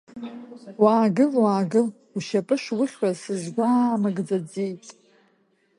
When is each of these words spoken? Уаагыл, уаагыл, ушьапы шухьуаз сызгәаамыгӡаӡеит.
Уаагыл, 0.83 1.31
уаагыл, 1.41 1.87
ушьапы 2.15 2.55
шухьуаз 2.63 3.17
сызгәаамыгӡаӡеит. 3.23 4.83